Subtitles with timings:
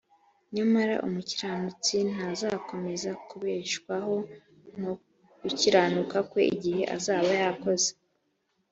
[0.55, 4.15] nyamara umukiranutsi ntazakomeza kubeshwaho
[4.81, 4.91] no
[5.41, 7.89] gukiranuka kwe igihe azaba yakoze